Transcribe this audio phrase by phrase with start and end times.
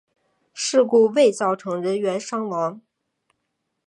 [0.55, 2.81] 事故未造成人员伤亡。